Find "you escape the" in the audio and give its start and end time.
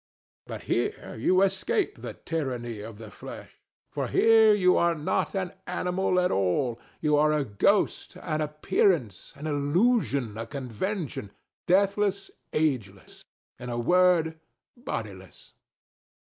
1.15-2.15